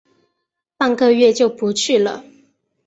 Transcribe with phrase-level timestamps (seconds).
[0.77, 2.23] 半个月就不去了